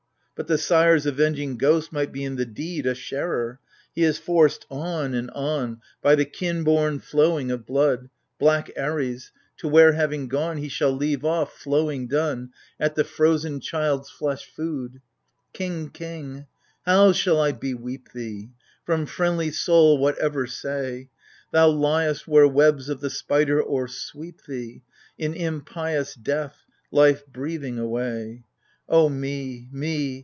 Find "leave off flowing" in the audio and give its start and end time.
10.91-12.07